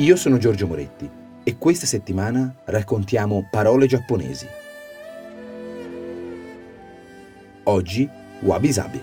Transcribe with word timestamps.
Io 0.00 0.16
sono 0.16 0.38
Giorgio 0.38 0.66
Moretti 0.66 1.06
e 1.44 1.58
questa 1.58 1.84
settimana 1.84 2.62
raccontiamo 2.64 3.46
parole 3.50 3.86
giapponesi. 3.86 4.46
Oggi 7.64 8.08
Wabi 8.40 8.72
Sabi. 8.72 9.00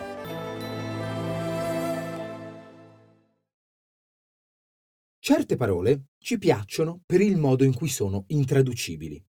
Certe 5.19 5.55
parole 5.55 6.05
ci 6.17 6.39
piacciono 6.39 7.03
per 7.05 7.21
il 7.21 7.37
modo 7.37 7.63
in 7.63 7.75
cui 7.75 7.89
sono 7.89 8.23
intraducibili. 8.29 9.23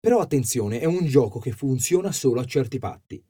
Però 0.00 0.18
attenzione, 0.18 0.80
è 0.80 0.84
un 0.84 1.06
gioco 1.06 1.38
che 1.38 1.52
funziona 1.52 2.10
solo 2.10 2.40
a 2.40 2.44
certi 2.44 2.80
patti. 2.80 3.24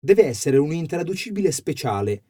Deve 0.00 0.24
essere 0.24 0.56
un 0.56 0.72
intraducibile 0.72 1.52
speciale, 1.52 2.24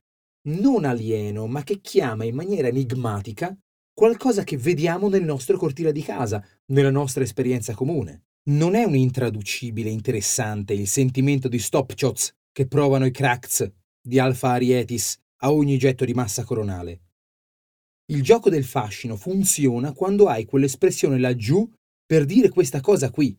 non 0.49 0.87
alieno, 0.87 1.47
ma 1.47 1.63
che 1.63 1.81
chiama 1.81 2.25
in 2.25 2.35
maniera 2.35 2.67
enigmatica 2.67 3.57
qualcosa 3.93 4.45
che 4.45 4.57
vediamo 4.57 5.09
nel 5.09 5.25
nostro 5.25 5.57
cortile 5.57 5.93
di 5.93 6.03
casa, 6.03 6.45
nella 6.67 6.91
nostra 6.91 7.23
esperienza 7.23 7.75
comune. 7.75 8.25
Non 8.45 8.75
è 8.75 8.85
un 8.85 8.97
intraducibile 8.97 9.89
interessante 9.89 10.73
il 10.73 10.89
sentimento 10.89 11.49
di 11.49 11.59
stop 11.59 11.93
shots 11.95 12.35
che 12.51 12.67
provano 12.67 13.07
i 13.07 13.13
cracks 13.13 13.71
di 14.01 14.19
Alfa 14.19 14.51
Arietis 14.51 15.17
a 15.43 15.53
ogni 15.53 15.79
getto 15.79 16.05
di 16.05 16.13
massa 16.13 16.45
coronale. 16.45 17.03
Il 18.07 18.23
gioco 18.23 18.51
del 18.51 18.65
fascino 18.65 19.17
funziona 19.17 19.93
quando 19.93 20.27
hai 20.27 20.45
quell'espressione 20.45 21.19
laggiù 21.19 21.71
per 22.05 22.25
dire 22.25 22.49
questa 22.49 22.81
cosa 22.81 23.11
qui. 23.11 23.39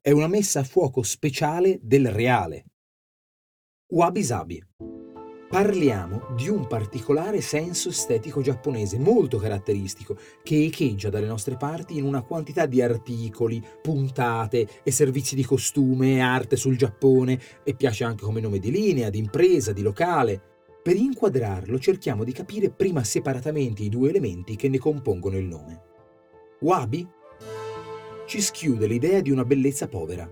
È 0.00 0.10
una 0.10 0.28
messa 0.28 0.60
a 0.60 0.64
fuoco 0.64 1.02
speciale 1.02 1.78
del 1.82 2.10
reale. 2.10 2.66
Wabi 3.92 4.22
Sabi 4.22 4.62
parliamo 5.54 6.34
di 6.34 6.48
un 6.48 6.66
particolare 6.66 7.40
senso 7.40 7.90
estetico 7.90 8.40
giapponese 8.40 8.98
molto 8.98 9.38
caratteristico 9.38 10.16
che 10.42 10.64
echeggia 10.64 11.10
dalle 11.10 11.28
nostre 11.28 11.56
parti 11.56 11.96
in 11.96 12.02
una 12.02 12.22
quantità 12.22 12.66
di 12.66 12.82
articoli, 12.82 13.64
puntate 13.80 14.66
e 14.82 14.90
servizi 14.90 15.36
di 15.36 15.44
costume 15.44 16.14
e 16.14 16.18
arte 16.18 16.56
sul 16.56 16.76
Giappone 16.76 17.38
e 17.62 17.76
piace 17.76 18.02
anche 18.02 18.24
come 18.24 18.40
nome 18.40 18.58
di 18.58 18.72
linea, 18.72 19.10
di 19.10 19.18
impresa, 19.18 19.72
di 19.72 19.82
locale. 19.82 20.42
Per 20.82 20.96
inquadrarlo 20.96 21.78
cerchiamo 21.78 22.24
di 22.24 22.32
capire 22.32 22.70
prima 22.70 23.04
separatamente 23.04 23.84
i 23.84 23.88
due 23.88 24.08
elementi 24.08 24.56
che 24.56 24.68
ne 24.68 24.78
compongono 24.78 25.38
il 25.38 25.44
nome. 25.44 25.82
Wabi 26.62 27.08
ci 28.26 28.40
schiude 28.40 28.88
l'idea 28.88 29.20
di 29.20 29.30
una 29.30 29.44
bellezza 29.44 29.86
povera. 29.86 30.28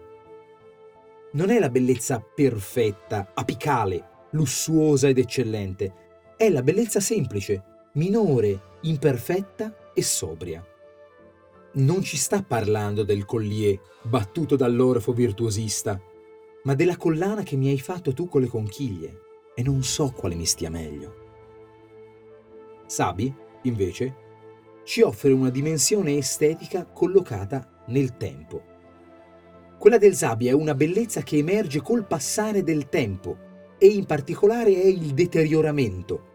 Non 1.34 1.50
è 1.50 1.61
la 1.61 1.70
bellezza 1.70 2.20
perfetta, 2.20 3.31
apicale, 3.34 4.11
lussuosa 4.33 5.08
ed 5.08 5.19
eccellente. 5.19 5.94
È 6.36 6.48
la 6.48 6.62
bellezza 6.62 7.00
semplice, 7.00 7.62
minore, 7.94 8.78
imperfetta 8.83 9.92
e 9.94 10.02
sobria. 10.02 10.64
Non 11.75 12.02
ci 12.02 12.16
sta 12.16 12.42
parlando 12.42 13.03
del 13.03 13.25
collier 13.25 13.80
battuto 14.03 14.56
dall'orfo 14.56 15.12
virtuosista, 15.12 16.00
ma 16.64 16.75
della 16.75 16.97
collana 16.97 17.42
che 17.42 17.56
mi 17.56 17.70
hai 17.70 17.80
fatto 17.80 18.12
tu 18.12 18.28
con 18.28 18.42
le 18.42 18.48
conchiglie 18.48 19.20
e 19.55 19.62
non 19.62 19.83
so 19.83 20.10
quale 20.10 20.34
mi 20.34 20.47
stia 20.47 20.70
meglio. 20.70 21.20
Sabi, 22.86 23.34
invece, 23.62 24.16
ci 24.84 25.00
offre 25.00 25.33
una 25.33 25.50
dimensione 25.50 26.16
estetica 26.16 26.84
collocata 26.84 27.84
nel 27.86 28.16
tempo. 28.16 28.70
Quella 29.78 29.98
del 29.98 30.14
Sabi 30.14 30.48
è 30.48 30.53
una 30.53 30.75
bellezza 30.75 31.22
che 31.22 31.38
emerge 31.38 31.80
col 31.80 32.06
passare 32.06 32.62
del 32.62 32.88
tempo 32.88 33.50
e 33.83 33.88
in 33.88 34.05
particolare 34.05 34.80
è 34.80 34.86
il 34.86 35.12
deterioramento, 35.12 36.27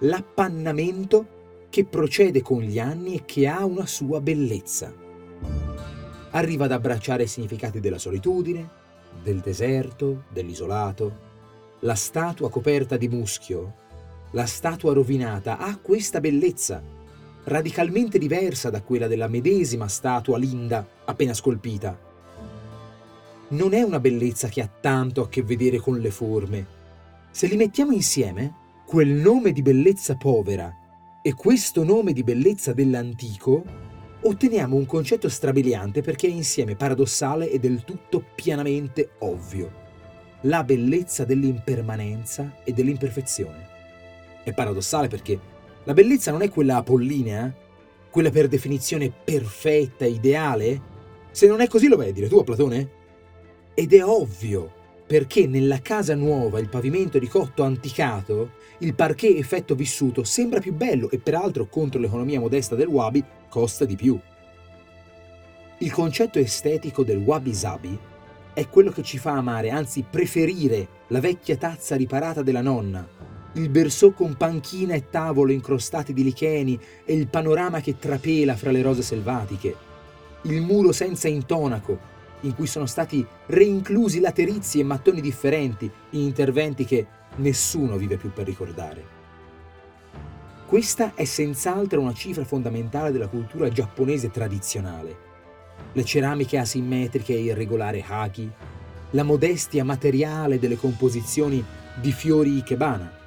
l'appannamento 0.00 1.38
che 1.70 1.86
procede 1.86 2.42
con 2.42 2.60
gli 2.60 2.78
anni 2.78 3.14
e 3.14 3.22
che 3.24 3.48
ha 3.48 3.64
una 3.64 3.86
sua 3.86 4.20
bellezza. 4.20 4.92
Arriva 6.32 6.66
ad 6.66 6.72
abbracciare 6.72 7.22
i 7.22 7.26
significati 7.26 7.80
della 7.80 7.96
solitudine, 7.96 8.68
del 9.22 9.38
deserto, 9.38 10.24
dell'isolato. 10.28 11.28
La 11.80 11.94
statua 11.94 12.50
coperta 12.50 12.98
di 12.98 13.08
muschio, 13.08 13.76
la 14.32 14.44
statua 14.44 14.92
rovinata, 14.92 15.56
ha 15.56 15.78
questa 15.78 16.20
bellezza, 16.20 16.82
radicalmente 17.44 18.18
diversa 18.18 18.68
da 18.68 18.82
quella 18.82 19.06
della 19.06 19.26
medesima 19.26 19.88
statua 19.88 20.36
linda 20.36 20.86
appena 21.06 21.32
scolpita. 21.32 21.98
Non 23.48 23.72
è 23.72 23.80
una 23.80 24.00
bellezza 24.00 24.48
che 24.48 24.60
ha 24.60 24.68
tanto 24.68 25.22
a 25.22 25.30
che 25.30 25.42
vedere 25.42 25.78
con 25.78 25.98
le 25.98 26.10
forme, 26.10 26.78
se 27.32 27.46
li 27.46 27.56
mettiamo 27.56 27.92
insieme, 27.92 28.54
quel 28.84 29.08
nome 29.08 29.52
di 29.52 29.62
bellezza 29.62 30.16
povera 30.16 30.74
e 31.22 31.32
questo 31.34 31.84
nome 31.84 32.12
di 32.12 32.24
bellezza 32.24 32.72
dell'antico, 32.72 33.62
otteniamo 34.22 34.74
un 34.74 34.84
concetto 34.84 35.28
strabiliante 35.28 36.02
perché 36.02 36.26
è 36.26 36.30
insieme 36.30 36.74
paradossale 36.74 37.48
e 37.48 37.60
del 37.60 37.84
tutto 37.84 38.24
pienamente 38.34 39.12
ovvio. 39.20 39.88
La 40.42 40.64
bellezza 40.64 41.24
dell'impermanenza 41.24 42.56
e 42.64 42.72
dell'imperfezione. 42.72 43.68
È 44.42 44.52
paradossale 44.52 45.06
perché 45.06 45.38
la 45.84 45.94
bellezza 45.94 46.32
non 46.32 46.42
è 46.42 46.48
quella 46.50 46.78
apollinea, 46.78 47.54
quella 48.10 48.30
per 48.30 48.48
definizione 48.48 49.08
perfetta, 49.10 50.04
ideale. 50.04 50.82
Se 51.30 51.46
non 51.46 51.60
è 51.60 51.68
così 51.68 51.86
lo 51.86 51.96
vai 51.96 52.08
a 52.08 52.12
dire 52.12 52.28
tu 52.28 52.38
a 52.38 52.44
Platone? 52.44 52.90
Ed 53.74 53.94
è 53.94 54.04
ovvio 54.04 54.78
perché 55.10 55.48
nella 55.48 55.80
casa 55.80 56.14
nuova 56.14 56.60
il 56.60 56.68
pavimento 56.68 57.18
di 57.18 57.26
cotto 57.26 57.64
anticato, 57.64 58.52
il 58.78 58.94
parquet 58.94 59.36
effetto 59.36 59.74
vissuto 59.74 60.22
sembra 60.22 60.60
più 60.60 60.72
bello 60.72 61.10
e 61.10 61.18
peraltro 61.18 61.66
contro 61.66 61.98
l'economia 61.98 62.38
modesta 62.38 62.76
del 62.76 62.86
wabi 62.86 63.24
costa 63.48 63.84
di 63.84 63.96
più. 63.96 64.16
Il 65.78 65.90
concetto 65.90 66.38
estetico 66.38 67.02
del 67.02 67.16
wabi 67.16 67.52
sabi 67.52 67.98
è 68.54 68.68
quello 68.68 68.92
che 68.92 69.02
ci 69.02 69.18
fa 69.18 69.32
amare, 69.32 69.70
anzi 69.70 70.04
preferire 70.08 70.86
la 71.08 71.18
vecchia 71.18 71.56
tazza 71.56 71.96
riparata 71.96 72.42
della 72.42 72.62
nonna, 72.62 73.04
il 73.54 73.68
bersò 73.68 74.12
con 74.12 74.36
panchina 74.36 74.94
e 74.94 75.10
tavolo 75.10 75.50
incrostati 75.50 76.12
di 76.12 76.22
licheni 76.22 76.78
e 77.04 77.14
il 77.14 77.26
panorama 77.26 77.80
che 77.80 77.98
trapela 77.98 78.54
fra 78.54 78.70
le 78.70 78.80
rose 78.80 79.02
selvatiche, 79.02 79.74
il 80.42 80.60
muro 80.62 80.92
senza 80.92 81.26
intonaco 81.26 82.19
in 82.42 82.54
cui 82.54 82.66
sono 82.66 82.86
stati 82.86 83.26
reinclusi 83.46 84.20
laterizi 84.20 84.80
e 84.80 84.84
mattoni 84.84 85.20
differenti 85.20 85.90
in 86.10 86.20
interventi 86.20 86.84
che 86.84 87.06
nessuno 87.36 87.96
vive 87.96 88.16
più 88.16 88.32
per 88.32 88.46
ricordare. 88.46 89.18
Questa 90.66 91.14
è 91.14 91.24
senz'altro 91.24 92.00
una 92.00 92.14
cifra 92.14 92.44
fondamentale 92.44 93.10
della 93.10 93.28
cultura 93.28 93.68
giapponese 93.68 94.30
tradizionale. 94.30 95.28
Le 95.92 96.04
ceramiche 96.04 96.58
asimmetriche 96.58 97.32
e 97.34 97.40
irregolari 97.40 98.04
haki, 98.06 98.48
la 99.10 99.24
modestia 99.24 99.84
materiale 99.84 100.60
delle 100.60 100.76
composizioni 100.76 101.64
di 102.00 102.12
fiori 102.12 102.58
ikebana, 102.58 103.18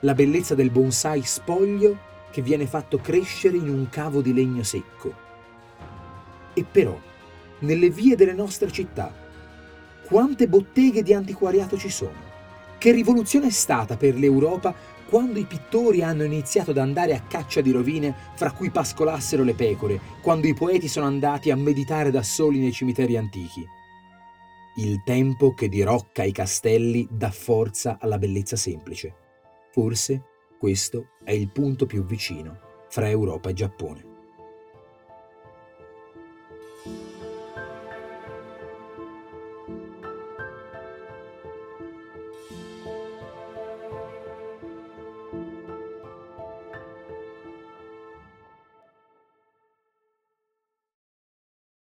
la 0.00 0.14
bellezza 0.14 0.54
del 0.54 0.70
bonsai 0.70 1.22
spoglio 1.22 2.08
che 2.30 2.42
viene 2.42 2.66
fatto 2.66 2.98
crescere 2.98 3.56
in 3.56 3.68
un 3.68 3.88
cavo 3.88 4.20
di 4.20 4.34
legno 4.34 4.62
secco. 4.62 5.14
E 6.52 6.64
però, 6.70 6.98
nelle 7.60 7.90
vie 7.90 8.16
delle 8.16 8.34
nostre 8.34 8.70
città. 8.70 9.12
Quante 10.06 10.48
botteghe 10.48 11.02
di 11.02 11.14
antiquariato 11.14 11.78
ci 11.78 11.88
sono? 11.88 12.28
Che 12.78 12.92
rivoluzione 12.92 13.48
è 13.48 13.50
stata 13.50 13.96
per 13.96 14.14
l'Europa 14.16 14.74
quando 15.08 15.38
i 15.38 15.44
pittori 15.44 16.02
hanno 16.02 16.22
iniziato 16.22 16.70
ad 16.70 16.78
andare 16.78 17.14
a 17.14 17.22
caccia 17.22 17.60
di 17.60 17.72
rovine 17.72 18.14
fra 18.36 18.52
cui 18.52 18.70
pascolassero 18.70 19.42
le 19.42 19.54
pecore, 19.54 20.00
quando 20.22 20.46
i 20.46 20.54
poeti 20.54 20.86
sono 20.86 21.06
andati 21.06 21.50
a 21.50 21.56
meditare 21.56 22.10
da 22.10 22.22
soli 22.22 22.60
nei 22.60 22.72
cimiteri 22.72 23.16
antichi. 23.16 23.66
Il 24.76 25.02
tempo 25.04 25.52
che 25.52 25.68
dirocca 25.68 26.22
i 26.22 26.32
castelli 26.32 27.08
dà 27.10 27.30
forza 27.30 27.98
alla 28.00 28.18
bellezza 28.18 28.54
semplice. 28.54 29.14
Forse 29.72 30.22
questo 30.58 31.10
è 31.24 31.32
il 31.32 31.50
punto 31.50 31.86
più 31.86 32.04
vicino 32.04 32.58
fra 32.88 33.08
Europa 33.08 33.50
e 33.50 33.52
Giappone. 33.52 34.09